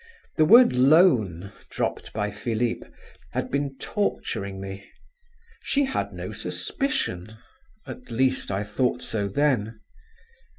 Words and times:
The 0.35 0.45
word 0.45 0.73
"loan," 0.73 1.51
dropped 1.69 2.11
by 2.11 2.31
Philip, 2.31 2.91
had 3.33 3.51
been 3.51 3.77
torturing 3.77 4.59
me. 4.59 4.89
She 5.61 5.85
had 5.85 6.11
no 6.11 6.31
suspicion… 6.31 7.37
at 7.85 8.09
least 8.09 8.49
I 8.49 8.63
thought 8.63 9.03
so 9.03 9.27
then. 9.27 9.79